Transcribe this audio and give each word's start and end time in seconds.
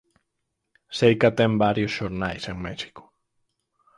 _Seica 0.97 1.29
ten 1.37 1.51
varios 1.65 1.95
xornais 1.97 2.43
en 2.51 2.57
México. 2.67 3.03